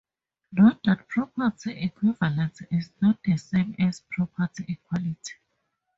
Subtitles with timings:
[0.53, 5.33] Note that property equivalence is not the same as property equality.